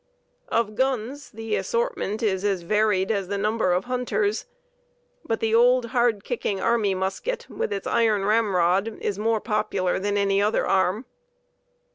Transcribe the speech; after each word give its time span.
Of 0.49 0.73
guns 0.73 1.29
the 1.29 1.55
assortment 1.55 2.23
is 2.23 2.43
as 2.43 2.63
varied 2.63 3.11
as 3.11 3.27
the 3.27 3.37
number 3.37 3.71
of 3.71 3.85
hunters, 3.85 4.47
but 5.23 5.41
the 5.41 5.53
old, 5.53 5.85
hard 5.93 6.23
kicking 6.23 6.59
army 6.59 6.95
musket 6.95 7.45
with 7.47 7.71
its 7.71 7.85
iron 7.85 8.25
ramrod 8.25 8.97
is 8.99 9.19
more 9.19 9.39
popular 9.39 9.99
than 9.99 10.17
any 10.17 10.41
other 10.41 10.65
arm. 10.65 11.05